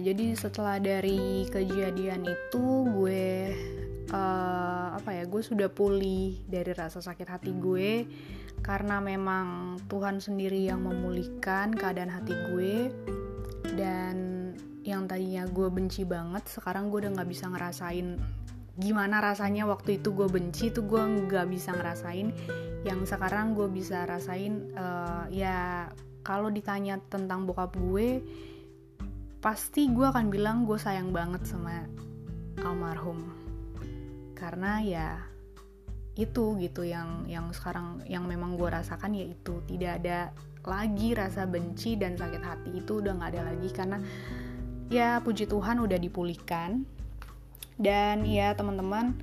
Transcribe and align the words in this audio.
jadi 0.00 0.34
setelah 0.34 0.78
dari 0.78 1.46
kejadian 1.50 2.26
itu 2.26 2.64
gue 2.88 3.52
uh, 4.12 4.96
apa 4.96 5.10
ya 5.12 5.24
gue 5.28 5.42
sudah 5.44 5.68
pulih 5.70 6.40
dari 6.48 6.72
rasa 6.72 6.98
sakit 7.02 7.28
hati 7.28 7.52
gue. 7.54 8.06
Karena 8.58 8.98
memang 8.98 9.78
Tuhan 9.86 10.18
sendiri 10.18 10.66
yang 10.66 10.82
memulihkan 10.82 11.72
keadaan 11.78 12.10
hati 12.10 12.34
gue. 12.50 12.90
Dan 13.78 14.16
yang 14.82 15.06
tadinya 15.06 15.46
gue 15.46 15.68
benci 15.70 16.02
banget 16.02 16.48
sekarang 16.48 16.88
gue 16.88 17.04
udah 17.06 17.12
nggak 17.12 17.28
bisa 17.28 17.46
ngerasain 17.52 18.16
gimana 18.78 19.18
rasanya 19.18 19.66
waktu 19.66 19.98
itu 19.98 20.14
gue 20.14 20.30
benci 20.30 20.70
tuh 20.70 20.86
gue 20.86 21.02
nggak 21.02 21.50
bisa 21.50 21.74
ngerasain. 21.74 22.30
Yang 22.86 23.00
sekarang 23.10 23.58
gue 23.58 23.66
bisa 23.70 24.06
rasain 24.06 24.70
uh, 24.78 25.26
ya 25.30 25.90
kalau 26.22 26.52
ditanya 26.52 27.02
tentang 27.10 27.48
bokap 27.48 27.74
gue 27.74 28.22
pasti 29.48 29.88
gue 29.88 30.04
akan 30.04 30.28
bilang 30.28 30.68
gue 30.68 30.76
sayang 30.76 31.08
banget 31.08 31.48
sama 31.48 31.88
almarhum. 32.60 33.32
Karena 34.36 34.84
ya 34.84 35.24
itu 36.20 36.52
gitu 36.60 36.84
yang 36.84 37.24
yang 37.24 37.48
sekarang 37.56 38.04
yang 38.04 38.28
memang 38.28 38.60
gue 38.60 38.68
rasakan 38.68 39.16
yaitu 39.16 39.64
tidak 39.64 40.04
ada 40.04 40.36
lagi 40.68 41.16
rasa 41.16 41.48
benci 41.48 41.96
dan 41.96 42.12
sakit 42.20 42.44
hati 42.44 42.76
itu 42.76 43.00
udah 43.00 43.16
nggak 43.16 43.30
ada 43.40 43.42
lagi. 43.48 43.68
Karena 43.72 43.96
ya 44.92 45.24
puji 45.24 45.48
Tuhan 45.48 45.80
udah 45.80 45.96
dipulihkan. 45.96 46.84
Dan 47.80 48.28
ya 48.28 48.52
teman-teman 48.52 49.16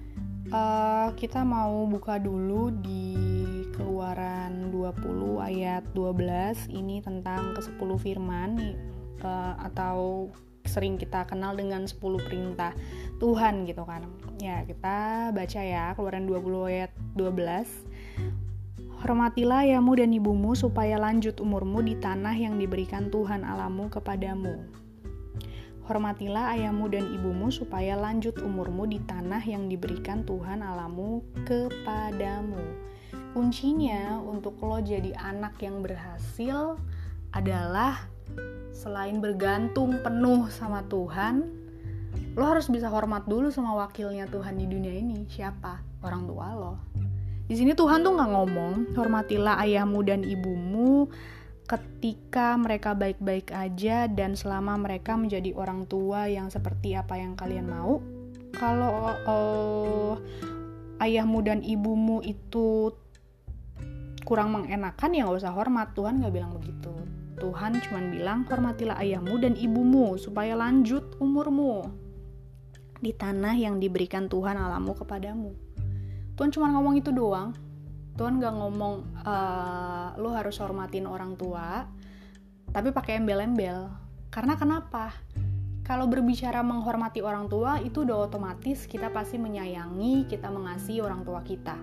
uh, 0.49 1.13
kita 1.13 1.45
mau 1.45 1.85
buka 1.85 2.17
dulu 2.17 2.73
di 2.81 3.13
keluaran 3.77 4.73
20 4.73 5.37
ayat 5.37 5.85
12 5.93 6.73
ini 6.73 6.97
tentang 7.05 7.53
ke-10 7.53 7.89
firman 8.01 8.73
uh, 9.21 9.55
atau 9.61 10.27
sering 10.65 10.97
kita 10.97 11.29
kenal 11.29 11.53
dengan 11.53 11.85
10 11.85 12.01
perintah 12.25 12.73
Tuhan 13.21 13.69
gitu 13.69 13.85
kan. 13.85 14.03
Ya, 14.41 14.65
kita 14.65 15.29
baca 15.31 15.61
ya 15.61 15.93
Keluaran 15.93 16.25
20 16.27 16.71
ayat 16.73 16.91
12. 17.15 19.05
Hormatilah 19.05 19.69
ayahmu 19.69 19.93
dan 20.01 20.09
ibumu 20.17 20.57
supaya 20.57 20.97
lanjut 20.97 21.37
umurmu 21.37 21.85
di 21.85 21.93
tanah 22.01 22.33
yang 22.33 22.57
diberikan 22.57 23.13
Tuhan 23.13 23.45
Alamu 23.45 23.85
kepadamu. 23.93 24.65
Hormatilah 25.85 26.57
ayahmu 26.57 26.89
dan 26.89 27.05
ibumu 27.13 27.53
supaya 27.53 27.93
lanjut 27.93 28.41
umurmu 28.41 28.89
di 28.89 28.97
tanah 29.05 29.45
yang 29.45 29.69
diberikan 29.69 30.25
Tuhan 30.25 30.65
Alamu 30.65 31.21
kepadamu. 31.45 32.57
Kuncinya 33.37 34.17
untuk 34.25 34.57
lo 34.65 34.81
jadi 34.81 35.13
anak 35.13 35.61
yang 35.61 35.85
berhasil 35.85 36.81
adalah 37.29 38.14
selain 38.75 39.17
bergantung 39.17 39.97
penuh 40.03 40.45
sama 40.51 40.85
Tuhan, 40.85 41.47
lo 42.35 42.43
harus 42.45 42.67
bisa 42.67 42.91
hormat 42.91 43.25
dulu 43.25 43.49
sama 43.49 43.73
wakilnya 43.79 44.27
Tuhan 44.27 44.59
di 44.59 44.69
dunia 44.69 44.93
ini. 44.93 45.25
Siapa? 45.25 45.81
Orang 46.03 46.27
tua 46.29 46.53
lo. 46.53 46.73
Di 47.45 47.55
sini 47.57 47.73
Tuhan 47.73 48.05
tuh 48.05 48.13
nggak 48.13 48.31
ngomong, 48.35 48.73
hormatilah 48.93 49.61
ayahmu 49.63 49.99
dan 50.05 50.21
ibumu 50.21 51.07
ketika 51.65 52.53
mereka 52.61 52.93
baik-baik 52.93 53.49
aja 53.49 54.05
dan 54.05 54.37
selama 54.37 54.77
mereka 54.77 55.17
menjadi 55.17 55.57
orang 55.57 55.89
tua 55.89 56.29
yang 56.29 56.53
seperti 56.53 56.93
apa 56.93 57.17
yang 57.17 57.33
kalian 57.33 57.65
mau. 57.65 58.01
Kalau 58.53 59.17
uh, 59.25 60.13
ayahmu 61.01 61.41
dan 61.41 61.65
ibumu 61.65 62.21
itu 62.21 62.93
kurang 64.25 64.53
mengenakan 64.57 65.13
ya 65.13 65.25
nggak 65.25 65.41
usah 65.41 65.53
hormat 65.53 65.93
Tuhan 65.93 66.17
nggak 66.17 66.33
bilang 66.33 66.53
begitu 66.57 66.93
Tuhan 67.35 67.83
cuma 67.83 67.99
bilang 68.07 68.47
hormatilah 68.47 68.95
ayahmu 69.03 69.35
dan 69.43 69.53
ibumu 69.59 70.15
supaya 70.15 70.55
lanjut 70.55 71.19
umurmu 71.19 71.91
di 73.03 73.11
tanah 73.11 73.59
yang 73.59 73.77
diberikan 73.77 74.31
Tuhan 74.31 74.55
alamu 74.55 74.95
kepadamu. 74.95 75.51
Tuhan 76.39 76.51
cuma 76.51 76.71
ngomong 76.71 76.95
itu 76.99 77.11
doang. 77.11 77.51
Tuhan 78.15 78.39
gak 78.39 78.55
ngomong 78.55 78.95
uh, 79.27 80.15
lo 80.15 80.31
harus 80.31 80.55
hormatin 80.63 81.03
orang 81.03 81.35
tua, 81.35 81.83
tapi 82.71 82.95
pakai 82.95 83.19
embel-embel. 83.19 83.91
Karena 84.31 84.55
kenapa? 84.55 85.11
Kalau 85.83 86.07
berbicara 86.07 86.63
menghormati 86.63 87.19
orang 87.19 87.51
tua 87.51 87.77
itu 87.83 88.07
udah 88.07 88.25
otomatis 88.25 88.87
kita 88.87 89.11
pasti 89.11 89.35
menyayangi, 89.35 90.25
kita 90.31 90.47
mengasihi 90.47 91.03
orang 91.03 91.27
tua 91.27 91.43
kita. 91.43 91.75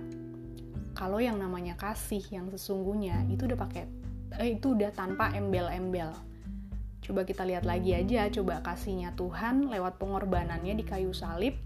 Kalau 0.96 1.20
yang 1.20 1.36
namanya 1.36 1.76
kasih 1.76 2.24
yang 2.32 2.48
sesungguhnya 2.48 3.28
itu 3.28 3.44
udah 3.44 3.60
pakai 3.60 4.01
itu 4.40 4.72
udah 4.72 4.90
tanpa 4.96 5.34
embel-embel. 5.36 6.12
Coba 7.02 7.26
kita 7.26 7.42
lihat 7.42 7.66
lagi 7.66 7.98
aja, 7.98 8.30
coba 8.30 8.62
kasihnya 8.62 9.12
Tuhan 9.18 9.66
lewat 9.66 9.98
pengorbanannya 9.98 10.78
di 10.78 10.84
kayu 10.86 11.10
salib. 11.10 11.58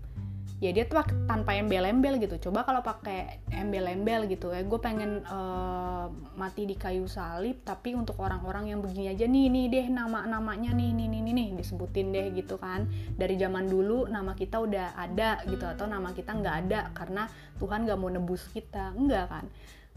Ya 0.56 0.72
dia 0.72 0.88
tuh 0.88 1.04
tanpa 1.28 1.52
embel-embel 1.52 2.16
gitu. 2.16 2.48
Coba 2.48 2.64
kalau 2.64 2.80
pakai 2.80 3.44
embel-embel 3.52 4.24
gitu, 4.32 4.48
ya 4.56 4.64
gue 4.64 4.80
pengen 4.80 5.20
uh, 5.28 6.08
mati 6.32 6.64
di 6.64 6.72
kayu 6.72 7.04
salib, 7.04 7.60
tapi 7.60 7.92
untuk 7.92 8.16
orang-orang 8.16 8.72
yang 8.72 8.80
begini 8.80 9.12
aja 9.12 9.28
nih, 9.28 9.52
nih 9.52 9.64
deh 9.68 9.86
nama-namanya 9.92 10.72
nih, 10.72 10.96
nih, 10.96 11.12
nih, 11.12 11.20
nih, 11.20 11.34
nih, 11.36 11.48
disebutin 11.60 12.08
deh 12.08 12.32
gitu 12.32 12.56
kan. 12.56 12.88
Dari 13.20 13.36
zaman 13.36 13.68
dulu 13.68 14.08
nama 14.08 14.32
kita 14.32 14.56
udah 14.56 14.96
ada 14.96 15.44
gitu, 15.44 15.68
atau 15.68 15.84
nama 15.84 16.16
kita 16.16 16.32
nggak 16.32 16.56
ada 16.64 16.88
karena 16.96 17.28
Tuhan 17.60 17.84
nggak 17.84 17.98
mau 18.00 18.08
nebus 18.08 18.48
kita, 18.48 18.96
enggak 18.96 19.28
kan? 19.28 19.44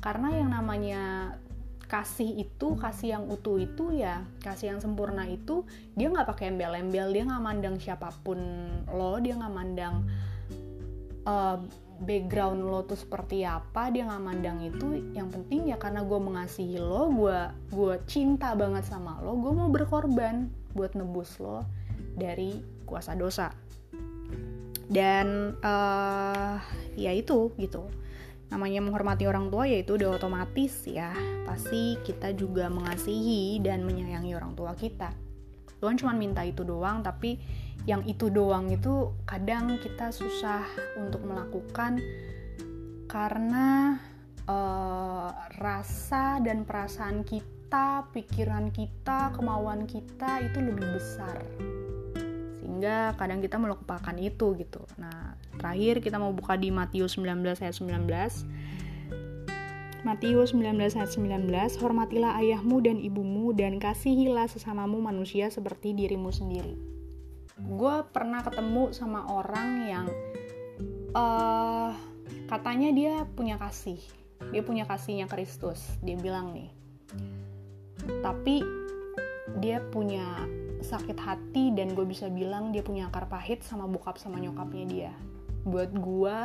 Karena 0.03 0.43
yang 0.43 0.51
namanya 0.51 1.03
kasih 1.89 2.45
itu 2.45 2.77
kasih 2.77 3.17
yang 3.17 3.25
utuh 3.25 3.57
itu 3.57 3.97
ya 3.97 4.21
kasih 4.45 4.77
yang 4.77 4.79
sempurna 4.79 5.25
itu 5.25 5.65
dia 5.97 6.13
nggak 6.13 6.29
pakai 6.29 6.53
embel-embel 6.53 7.09
dia 7.09 7.25
nggak 7.25 7.41
mandang 7.41 7.75
siapa 7.81 8.13
pun 8.21 8.37
lo 8.93 9.17
dia 9.17 9.33
nggak 9.33 9.53
mandang 9.57 10.05
uh, 11.25 11.57
background 11.99 12.63
lo 12.63 12.87
tuh 12.87 12.95
seperti 12.95 13.43
apa 13.43 13.91
dia 13.91 14.07
nggak 14.07 14.23
mandang 14.23 14.59
itu. 14.63 15.11
Yang 15.11 15.39
penting 15.39 15.67
ya 15.67 15.77
karena 15.81 16.03
gue 16.07 16.19
mengasihi 16.19 16.79
lo 16.79 17.11
gue 17.11 17.39
gue 17.75 17.95
cinta 18.07 18.55
banget 18.55 18.87
sama 18.87 19.19
lo 19.19 19.35
gue 19.35 19.51
mau 19.51 19.67
berkorban 19.67 20.47
buat 20.71 20.95
nebus 20.95 21.37
lo 21.43 21.67
dari 22.15 22.63
kuasa 22.87 23.17
dosa. 23.19 23.51
Dan 24.89 25.53
uh, 25.61 26.57
ya 26.97 27.13
itu 27.13 27.53
gitu 27.61 27.85
namanya 28.49 28.81
menghormati 28.81 29.29
orang 29.29 29.53
tua 29.53 29.69
yaitu 29.69 29.95
udah 29.97 30.17
otomatis 30.17 30.85
ya. 30.89 31.13
Pasti 31.45 31.97
kita 32.01 32.33
juga 32.33 32.69
mengasihi 32.69 33.61
dan 33.61 33.85
menyayangi 33.85 34.33
orang 34.33 34.53
tua 34.57 34.73
kita. 34.73 35.13
Tuhan 35.79 35.95
cuma 35.95 36.11
minta 36.11 36.43
itu 36.43 36.67
doang 36.67 36.99
tapi 36.99 37.39
yang 37.87 38.03
itu 38.03 38.27
doang 38.27 38.67
itu 38.67 39.15
kadang 39.23 39.79
kita 39.79 40.11
susah 40.11 40.67
untuk 40.99 41.23
melakukan 41.23 41.97
karena 43.07 43.97
uh, 44.45 45.31
rasa 45.57 46.43
dan 46.43 46.67
perasaan 46.67 47.23
kita 47.23 48.05
pikiran 48.11 48.69
kita 48.75 49.31
kemauan 49.33 49.87
kita 49.87 50.43
itu 50.43 50.59
lebih 50.59 50.99
besar 50.99 51.39
sehingga 52.79 53.11
kadang 53.19 53.43
kita 53.43 53.59
melupakan 53.59 54.15
itu 54.15 54.55
gitu. 54.55 54.87
Nah 54.95 55.35
terakhir 55.59 55.99
kita 55.99 56.15
mau 56.15 56.31
buka 56.31 56.55
di 56.55 56.71
Matius 56.71 57.19
19 57.19 57.43
ayat 57.59 57.75
19 57.75 58.07
Matius 60.07 60.55
19 60.55 60.79
ayat 60.79 61.11
19 61.11 61.51
Hormatilah 61.83 62.39
ayahmu 62.39 62.79
dan 62.79 63.03
ibumu 63.03 63.51
dan 63.51 63.83
kasihilah 63.83 64.47
sesamamu 64.47 65.03
manusia 65.03 65.51
seperti 65.51 65.91
dirimu 65.91 66.31
sendiri. 66.31 66.79
Gue 67.59 67.99
pernah 68.15 68.47
ketemu 68.47 68.95
sama 68.95 69.27
orang 69.27 69.69
yang 69.83 70.07
uh, 71.11 71.91
katanya 72.47 72.95
dia 72.95 73.27
punya 73.27 73.59
kasih. 73.59 73.99
Dia 74.55 74.63
punya 74.63 74.87
kasihnya 74.87 75.27
Kristus 75.27 75.83
dia 75.99 76.15
bilang 76.15 76.55
nih. 76.55 76.71
Tapi 78.23 78.63
dia 79.59 79.83
punya 79.91 80.47
sakit 80.79 81.17
hati 81.19 81.75
dan 81.75 81.93
gue 81.93 82.05
bisa 82.07 82.31
bilang 82.31 82.71
dia 82.71 82.81
punya 82.81 83.11
akar 83.11 83.27
pahit 83.27 83.61
sama 83.61 83.85
bokap 83.85 84.15
sama 84.17 84.39
nyokapnya 84.39 84.85
dia. 84.87 85.11
Buat 85.67 85.91
gue 85.95 86.39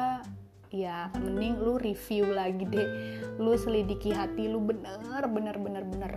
ya 0.75 1.09
mending 1.15 1.63
lu 1.63 1.79
review 1.79 2.35
lagi 2.35 2.67
deh. 2.67 2.89
Lu 3.39 3.55
selidiki 3.55 4.11
hati 4.11 4.51
lu 4.51 4.59
bener 4.63 5.27
bener 5.31 5.57
bener 5.59 5.85
bener. 5.87 6.13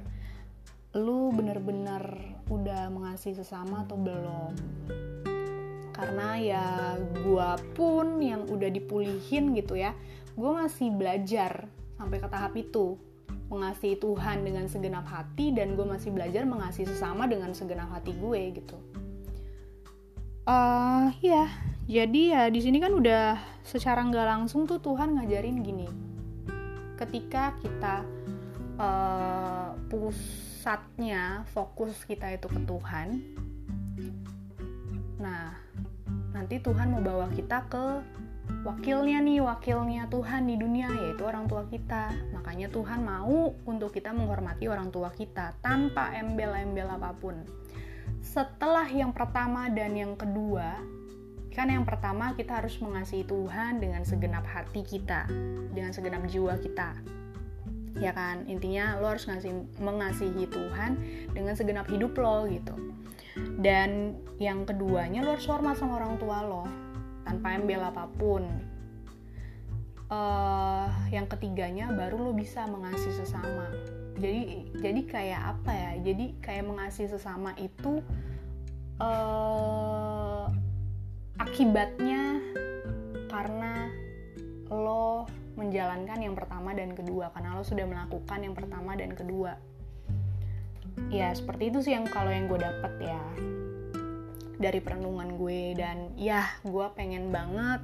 Lu 0.97 1.29
bener-bener 1.29 2.33
udah 2.49 2.89
mengasihi 2.89 3.37
sesama 3.37 3.85
atau 3.85 3.99
belum? 3.99 4.51
Karena 5.93 6.37
ya 6.41 6.65
gue 6.97 7.49
pun 7.77 8.21
yang 8.21 8.49
udah 8.49 8.69
dipulihin 8.69 9.53
gitu 9.53 9.77
ya 9.77 9.93
gue 10.37 10.51
masih 10.53 10.93
belajar 10.93 11.65
sampai 11.97 12.21
ke 12.21 12.29
tahap 12.29 12.53
itu 12.53 12.93
mengasihi 13.47 13.95
Tuhan 13.95 14.44
dengan 14.44 14.67
segenap 14.67 15.07
hati 15.07 15.55
dan 15.55 15.79
gue 15.79 15.88
masih 15.88 16.11
belajar 16.11 16.44
mengasihi 16.44 16.88
sesama 16.88 17.27
dengan 17.27 17.55
segenap 17.55 17.88
hati 17.91 18.11
gue 18.15 18.41
gitu. 18.59 18.77
Uh, 20.47 21.11
ya, 21.19 21.51
jadi 21.88 22.21
ya 22.31 22.44
di 22.47 22.59
sini 22.63 22.79
kan 22.79 22.95
udah 22.95 23.35
secara 23.67 24.03
nggak 24.03 24.27
langsung 24.27 24.63
tuh 24.63 24.79
Tuhan 24.79 25.15
ngajarin 25.19 25.59
gini. 25.63 25.88
Ketika 26.95 27.55
kita 27.59 28.03
uh, 28.79 29.75
pusatnya 29.91 31.43
fokus 31.51 32.00
kita 32.07 32.31
itu 32.31 32.47
ke 32.47 32.59
Tuhan, 32.63 33.07
nah 35.19 35.55
nanti 36.31 36.59
Tuhan 36.63 36.95
mau 36.95 37.03
bawa 37.03 37.27
kita 37.31 37.67
ke 37.67 37.85
wakilnya 38.65 39.21
nih 39.21 39.44
wakilnya 39.44 40.09
Tuhan 40.09 40.50
di 40.50 40.56
dunia 40.57 40.89
yaitu 40.89 41.27
orang 41.27 41.45
tua 41.45 41.68
kita. 41.68 42.13
Makanya 42.33 42.71
Tuhan 42.71 43.04
mau 43.04 43.54
untuk 43.68 43.94
kita 43.94 44.15
menghormati 44.15 44.65
orang 44.71 44.89
tua 44.89 45.13
kita 45.13 45.57
tanpa 45.62 46.15
embel-embel 46.15 46.88
apa 46.88 47.13
pun. 47.18 47.44
Setelah 48.24 48.88
yang 48.89 49.13
pertama 49.13 49.69
dan 49.69 49.94
yang 49.94 50.18
kedua 50.18 50.80
kan 51.57 51.74
yang 51.74 51.89
pertama 51.89 52.38
kita 52.38 52.62
harus 52.62 52.77
mengasihi 52.77 53.25
Tuhan 53.25 53.81
dengan 53.81 54.06
segenap 54.06 54.45
hati 54.45 54.86
kita 54.86 55.25
dengan 55.74 55.89
segenap 55.89 56.21
jiwa 56.30 56.53
kita. 56.62 56.94
Ya 57.98 58.13
kan? 58.13 58.45
Intinya 58.45 59.01
lo 59.01 59.10
harus 59.10 59.25
ngasih 59.25 59.81
mengasihi 59.81 60.45
Tuhan 60.45 61.01
dengan 61.33 61.57
segenap 61.57 61.89
hidup 61.89 62.13
lo 62.13 62.45
gitu. 62.45 62.77
Dan 63.57 64.21
yang 64.38 64.69
keduanya 64.69 65.25
lo 65.25 65.33
harus 65.33 65.50
hormat 65.50 65.81
sama 65.81 65.98
orang 65.98 66.21
tua 66.21 66.45
lo 66.45 66.87
tanpa 67.27 67.59
embel 67.59 67.83
apa 67.83 68.07
pun. 68.15 68.47
Uh, 70.07 70.88
yang 71.12 71.27
ketiganya 71.27 71.91
baru 71.91 72.15
lo 72.15 72.31
bisa 72.31 72.63
mengasihi 72.63 73.12
sesama. 73.12 73.68
Jadi 74.15 74.71
jadi 74.79 75.01
kayak 75.03 75.41
apa 75.59 75.71
ya? 75.75 75.91
Jadi 76.00 76.39
kayak 76.39 76.63
mengasihi 76.63 77.12
sesama 77.12 77.51
itu 77.59 78.00
uh, 79.03 80.47
akibatnya 81.35 82.39
karena 83.27 83.91
lo 84.71 85.27
menjalankan 85.59 86.24
yang 86.24 86.39
pertama 86.39 86.71
dan 86.71 86.95
kedua. 86.95 87.27
Karena 87.35 87.59
lo 87.59 87.68
sudah 87.68 87.83
melakukan 87.83 88.39
yang 88.39 88.56
pertama 88.56 88.95
dan 88.95 89.12
kedua. 89.12 89.59
Ya 91.12 91.35
seperti 91.35 91.68
itu 91.68 91.83
sih 91.83 91.91
yang 91.91 92.07
kalau 92.07 92.31
yang 92.31 92.47
gue 92.47 92.63
dapet 92.63 93.12
ya 93.12 93.21
dari 94.57 94.81
perenungan 94.81 95.38
gue 95.38 95.77
dan 95.77 96.13
ya 96.18 96.45
gue 96.65 96.86
pengen 96.98 97.30
banget 97.30 97.81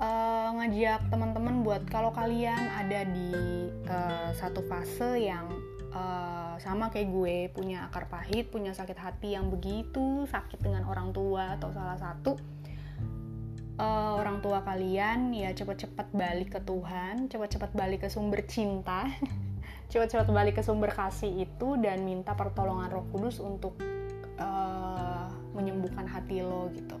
uh, 0.00 0.52
ngajak 0.56 1.08
teman-teman 1.08 1.64
buat 1.64 1.82
kalau 1.88 2.12
kalian 2.12 2.60
ada 2.76 3.08
di 3.08 3.68
uh, 3.88 4.30
satu 4.36 4.64
fase 4.68 5.28
yang 5.28 5.48
uh, 5.92 6.54
sama 6.60 6.92
kayak 6.92 7.08
gue 7.10 7.36
punya 7.52 7.88
akar 7.88 8.06
pahit 8.12 8.52
punya 8.52 8.76
sakit 8.76 8.96
hati 9.00 9.34
yang 9.34 9.48
begitu 9.48 10.28
sakit 10.28 10.60
dengan 10.60 10.84
orang 10.84 11.10
tua 11.10 11.56
atau 11.56 11.72
salah 11.72 11.96
satu 11.96 12.36
uh, 13.78 14.12
orang 14.18 14.42
tua 14.42 14.60
kalian 14.66 15.32
ya 15.32 15.54
cepat-cepat 15.54 16.10
balik 16.12 16.58
ke 16.58 16.60
Tuhan, 16.66 17.30
cepat-cepat 17.30 17.70
balik 17.72 18.04
ke 18.04 18.08
sumber 18.10 18.44
cinta, 18.44 19.06
cepat-cepat 19.90 20.28
balik 20.28 20.60
ke 20.60 20.62
sumber 20.66 20.90
kasih 20.92 21.46
itu 21.46 21.78
dan 21.80 22.02
minta 22.02 22.34
pertolongan 22.34 22.90
Roh 22.90 23.06
Kudus 23.14 23.38
untuk 23.38 23.78
uh, 24.36 24.97
menyembuhkan 25.58 26.06
hati 26.06 26.38
lo 26.46 26.70
gitu. 26.70 26.94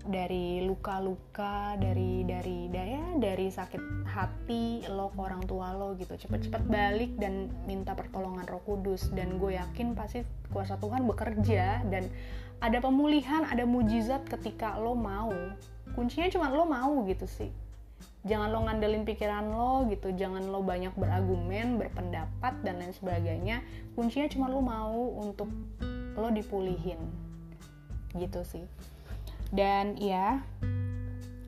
Dari 0.00 0.64
luka-luka 0.64 1.76
dari 1.76 2.24
dari 2.24 2.72
daya 2.72 3.20
dari 3.20 3.52
sakit 3.52 4.08
hati 4.08 4.88
lo 4.88 5.12
ke 5.12 5.20
orang 5.20 5.44
tua 5.44 5.76
lo 5.76 5.92
gitu. 6.00 6.16
Cepet-cepet 6.16 6.64
balik 6.64 7.12
dan 7.20 7.52
minta 7.68 7.92
pertolongan 7.92 8.48
Roh 8.48 8.64
Kudus. 8.64 9.12
Dan 9.12 9.36
gue 9.36 9.60
yakin 9.60 9.92
pasti 9.92 10.24
kuasa 10.48 10.80
Tuhan 10.80 11.04
bekerja 11.04 11.84
dan 11.92 12.08
ada 12.64 12.80
pemulihan 12.80 13.44
ada 13.44 13.68
mujizat 13.68 14.24
ketika 14.24 14.80
lo 14.80 14.96
mau. 14.96 15.36
Kuncinya 15.92 16.32
cuma 16.32 16.48
lo 16.48 16.64
mau 16.64 17.04
gitu 17.04 17.28
sih. 17.28 17.52
Jangan 18.24 18.52
lo 18.52 18.64
ngandelin 18.68 19.04
pikiran 19.04 19.52
lo 19.52 19.84
gitu. 19.92 20.16
Jangan 20.16 20.48
lo 20.48 20.64
banyak 20.64 20.96
berargumen 20.96 21.76
berpendapat 21.76 22.56
dan 22.64 22.80
lain 22.80 22.96
sebagainya. 22.96 23.60
Kuncinya 23.92 24.32
cuma 24.32 24.48
lo 24.48 24.64
mau 24.64 25.12
untuk 25.20 25.52
lo 26.16 26.28
dipulihin 26.32 27.29
gitu 28.14 28.42
sih. 28.46 28.66
Dan 29.50 29.98
ya 29.98 30.42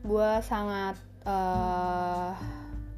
gue 0.03 0.31
sangat 0.43 0.99
uh, 1.23 2.35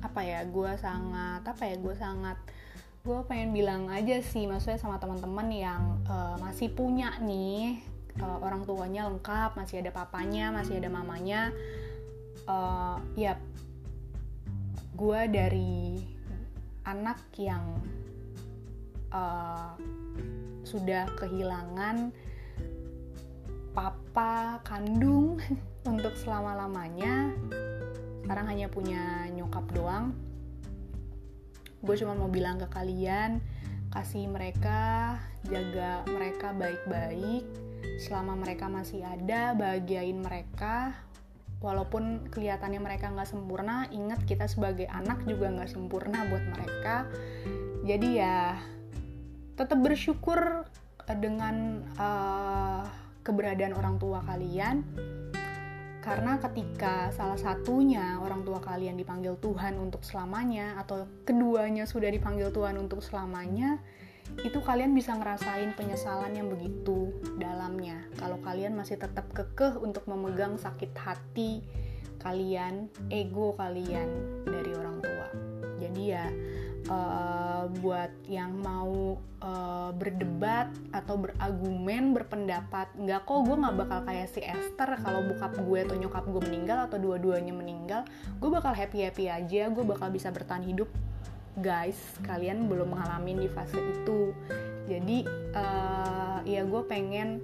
apa 0.02 0.22
ya 0.22 0.46
gue 0.46 0.72
sangat 0.78 1.42
apa 1.46 1.64
ya 1.66 1.76
gue 1.78 1.96
sangat 1.98 2.38
gue 3.06 3.20
pengen 3.30 3.54
bilang 3.54 3.86
aja 3.94 4.18
sih 4.26 4.50
maksudnya 4.50 4.82
sama 4.82 4.98
teman-teman 4.98 5.46
yang 5.54 6.02
uh, 6.10 6.42
masih 6.42 6.74
punya 6.74 7.14
nih 7.22 7.78
uh, 8.18 8.42
orang 8.42 8.66
tuanya 8.66 9.06
lengkap 9.06 9.54
masih 9.54 9.86
ada 9.86 9.94
papanya 9.94 10.50
masih 10.50 10.82
ada 10.82 10.90
mamanya 10.90 11.54
uh, 12.50 12.98
ya 13.14 13.38
gue 14.98 15.22
dari 15.30 16.02
anak 16.86 17.22
yang 17.38 17.78
uh, 19.14 19.78
sudah 20.66 21.06
kehilangan 21.18 22.10
papa 24.16 24.64
kandung 24.64 25.44
untuk 25.92 26.16
selama-lamanya. 26.16 27.36
Sekarang 28.24 28.48
hanya 28.48 28.72
punya 28.72 29.28
nyokap 29.36 29.68
doang. 29.76 30.16
Gue 31.84 32.00
cuma 32.00 32.16
mau 32.16 32.32
bilang 32.32 32.56
ke 32.56 32.72
kalian 32.72 33.44
kasih 33.92 34.32
mereka 34.32 35.20
jaga 35.52 36.08
mereka 36.08 36.56
baik-baik. 36.56 37.44
Selama 38.00 38.40
mereka 38.40 38.72
masih 38.72 39.04
ada 39.04 39.52
bahagiain 39.52 40.24
mereka. 40.24 40.96
Walaupun 41.60 42.32
kelihatannya 42.32 42.80
mereka 42.80 43.12
nggak 43.12 43.28
sempurna 43.28 43.84
ingat 43.92 44.24
kita 44.24 44.48
sebagai 44.48 44.88
anak 44.96 45.28
juga 45.28 45.52
nggak 45.52 45.76
sempurna 45.76 46.24
buat 46.32 46.46
mereka. 46.56 47.04
Jadi 47.84 48.24
ya 48.24 48.64
tetap 49.60 49.76
bersyukur 49.84 50.64
dengan 51.04 51.84
uh, 52.00 53.05
keberadaan 53.26 53.74
orang 53.74 53.98
tua 53.98 54.22
kalian. 54.22 54.86
Karena 56.06 56.38
ketika 56.38 57.10
salah 57.10 57.36
satunya 57.36 58.22
orang 58.22 58.46
tua 58.46 58.62
kalian 58.62 58.94
dipanggil 58.94 59.42
Tuhan 59.42 59.82
untuk 59.82 60.06
selamanya 60.06 60.78
atau 60.78 61.10
keduanya 61.26 61.90
sudah 61.90 62.14
dipanggil 62.14 62.54
Tuhan 62.54 62.78
untuk 62.78 63.02
selamanya 63.02 63.82
itu 64.46 64.58
kalian 64.62 64.94
bisa 64.94 65.18
ngerasain 65.18 65.74
penyesalan 65.74 66.34
yang 66.38 66.50
begitu 66.50 67.10
dalamnya. 67.42 68.06
Kalau 68.22 68.38
kalian 68.42 68.78
masih 68.78 69.02
tetap 69.02 69.30
kekeh 69.34 69.82
untuk 69.82 70.06
memegang 70.06 70.62
sakit 70.62 70.94
hati 70.94 71.66
kalian 72.22 72.90
ego 73.14 73.54
kalian 73.54 74.10
dari 74.46 74.72
orang 74.74 74.98
tua. 75.02 75.28
Jadi 75.78 76.02
ya 76.10 76.26
uh, 76.90 77.55
buat 77.70 78.12
yang 78.26 78.58
mau 78.62 79.18
uh, 79.42 79.92
berdebat 79.94 80.72
atau 80.90 81.22
berargumen 81.22 82.16
berpendapat 82.16 82.90
nggak 82.98 83.22
kok 83.26 83.40
gue 83.46 83.56
nggak 83.56 83.76
bakal 83.86 84.00
kayak 84.06 84.28
si 84.32 84.42
Esther 84.42 84.98
kalau 85.02 85.22
bokap 85.26 85.54
gue 85.58 85.80
atau 85.86 85.96
nyokap 85.98 86.26
gue 86.26 86.42
meninggal 86.46 86.90
atau 86.90 86.98
dua-duanya 86.98 87.54
meninggal 87.54 88.02
gue 88.42 88.50
bakal 88.50 88.74
happy 88.74 89.06
happy 89.06 89.30
aja 89.30 89.70
gue 89.70 89.84
bakal 89.86 90.10
bisa 90.10 90.30
bertahan 90.30 90.66
hidup. 90.66 90.90
Guys 91.56 91.96
kalian 92.28 92.68
belum 92.68 92.92
mengalami 92.92 93.48
di 93.48 93.48
fase 93.48 93.80
itu. 93.80 94.36
Jadi 94.92 95.24
uh, 95.56 96.44
ya 96.44 96.68
gue 96.68 96.82
pengen 96.84 97.40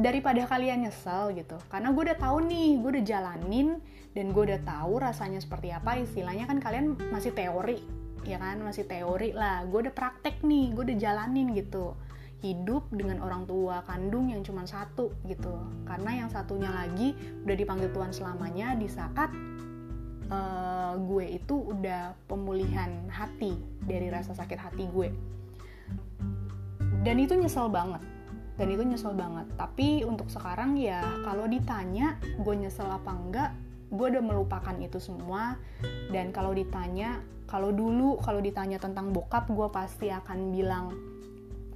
daripada 0.00 0.48
kalian 0.48 0.88
nyesel 0.88 1.36
gitu. 1.36 1.60
Karena 1.68 1.92
gue 1.92 2.02
udah 2.10 2.16
tahu 2.16 2.48
nih 2.48 2.80
gue 2.80 2.90
udah 2.96 3.04
jalanin 3.04 3.76
dan 4.16 4.32
gue 4.32 4.42
udah 4.48 4.60
tahu 4.64 5.04
rasanya 5.04 5.36
seperti 5.36 5.68
apa. 5.68 6.00
Istilahnya 6.00 6.48
kan 6.48 6.64
kalian 6.64 6.96
masih 7.12 7.36
teori 7.36 7.99
ya 8.24 8.36
kan 8.40 8.60
masih 8.60 8.84
teori 8.84 9.32
lah. 9.32 9.64
Gue 9.68 9.88
udah 9.88 9.94
praktek 9.94 10.44
nih 10.44 10.72
gue 10.74 10.82
udah 10.92 10.98
jalanin 10.98 11.52
gitu. 11.56 11.96
Hidup 12.40 12.88
dengan 12.88 13.20
orang 13.20 13.44
tua 13.44 13.84
kandung 13.84 14.32
yang 14.32 14.40
cuma 14.40 14.64
satu 14.64 15.12
gitu. 15.28 15.52
Karena 15.84 16.24
yang 16.24 16.28
satunya 16.32 16.72
lagi 16.72 17.12
udah 17.44 17.56
dipanggil 17.56 17.92
Tuhan 17.92 18.12
selamanya 18.16 18.72
di 18.80 18.88
saat 18.88 19.28
uh, 20.30 20.94
gue 20.96 21.36
itu 21.36 21.54
udah 21.74 22.16
pemulihan 22.30 23.04
hati 23.12 23.58
dari 23.84 24.08
rasa 24.08 24.32
sakit 24.32 24.58
hati 24.58 24.84
gue. 24.88 25.08
Dan 27.04 27.16
itu 27.20 27.36
nyesel 27.36 27.68
banget. 27.68 28.00
Dan 28.56 28.68
itu 28.72 28.82
nyesel 28.84 29.12
banget. 29.16 29.48
Tapi 29.56 30.04
untuk 30.04 30.28
sekarang 30.32 30.76
ya 30.76 31.00
kalau 31.24 31.44
ditanya 31.48 32.16
gue 32.40 32.54
nyesel 32.56 32.88
apa 32.88 33.12
enggak 33.12 33.50
gue 33.90 34.06
udah 34.06 34.22
melupakan 34.22 34.76
itu 34.78 35.02
semua. 35.02 35.58
Dan 36.08 36.30
kalau 36.30 36.54
ditanya 36.54 37.20
kalau 37.50 37.74
dulu 37.74 38.22
kalau 38.22 38.38
ditanya 38.38 38.78
tentang 38.78 39.10
bokap 39.10 39.50
gue 39.50 39.66
pasti 39.74 40.06
akan 40.06 40.54
bilang 40.54 40.94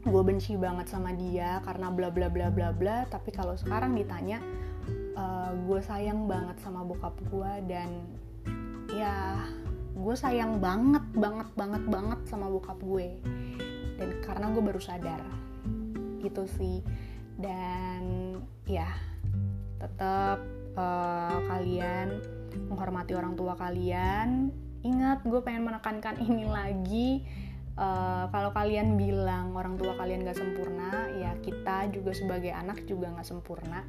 gue 0.06 0.22
benci 0.22 0.54
banget 0.54 0.86
sama 0.86 1.10
dia 1.10 1.58
karena 1.66 1.90
bla 1.90 2.14
bla 2.14 2.30
bla 2.30 2.46
bla 2.54 2.70
bla. 2.70 3.02
Tapi 3.10 3.34
kalau 3.34 3.58
sekarang 3.58 3.98
ditanya 3.98 4.38
uh, 5.18 5.50
gue 5.66 5.80
sayang 5.82 6.30
banget 6.30 6.62
sama 6.62 6.86
bokap 6.86 7.18
gue 7.26 7.52
dan 7.66 8.06
ya 8.94 9.42
gue 9.98 10.14
sayang 10.14 10.62
banget 10.62 11.02
banget 11.18 11.50
banget 11.58 11.82
banget 11.90 12.20
sama 12.30 12.46
bokap 12.46 12.78
gue. 12.78 13.18
Dan 13.98 14.22
karena 14.22 14.54
gue 14.54 14.62
baru 14.62 14.78
sadar 14.78 15.26
gitu 16.22 16.46
sih. 16.54 16.86
Dan 17.34 18.38
ya 18.70 18.94
tetap 19.82 20.38
uh, 20.78 21.34
eh, 21.34 21.38
kalian 21.50 22.08
menghormati 22.70 23.18
orang 23.18 23.34
tua 23.34 23.58
kalian 23.58 24.54
ingat 24.84 25.24
gue 25.24 25.40
pengen 25.40 25.64
menekankan 25.66 26.20
ini 26.20 26.44
lagi. 26.44 27.10
Uh, 27.74 28.30
kalau 28.30 28.54
kalian 28.54 28.94
bilang 28.94 29.50
orang 29.58 29.74
tua 29.74 29.98
kalian 29.98 30.22
gak 30.22 30.38
sempurna 30.38 31.10
ya 31.18 31.34
kita 31.42 31.90
juga 31.90 32.14
sebagai 32.14 32.54
anak 32.54 32.86
juga 32.86 33.10
nggak 33.10 33.26
sempurna. 33.26 33.82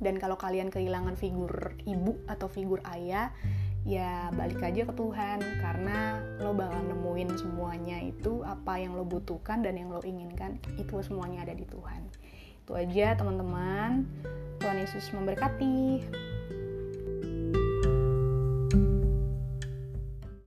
Dan 0.00 0.16
kalau 0.16 0.40
kalian 0.40 0.72
kehilangan 0.72 1.14
figur 1.20 1.76
ibu 1.84 2.16
atau 2.24 2.48
figur 2.48 2.80
ayah 2.90 3.30
ya 3.84 4.32
balik 4.32 4.64
aja 4.64 4.88
ke 4.88 4.94
Tuhan. 4.96 5.38
Karena 5.60 6.18
lo 6.40 6.56
bakal 6.56 6.80
nemuin 6.88 7.36
semuanya 7.36 8.00
itu 8.00 8.40
apa 8.42 8.80
yang 8.80 8.96
lo 8.96 9.04
butuhkan 9.04 9.60
dan 9.60 9.76
yang 9.76 9.92
lo 9.92 10.00
inginkan 10.00 10.56
itu 10.80 10.96
semuanya 11.04 11.44
ada 11.44 11.54
di 11.54 11.68
Tuhan. 11.68 12.08
Itu 12.64 12.72
aja 12.74 13.14
teman-teman. 13.20 14.08
Tuhan 14.58 14.78
Yesus 14.78 15.10
memberkati 15.10 16.06